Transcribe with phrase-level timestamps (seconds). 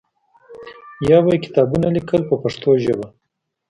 [1.09, 3.07] یا به یې کتابونه لیکل په پښتو ژبه.